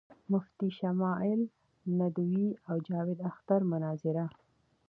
مفتی 0.31 0.67
شمائل 0.79 1.41
ندوي 1.99 2.47
او 2.69 2.75
جاوید 2.87 3.19
اختر 3.29 3.61
مناظره 3.71 4.25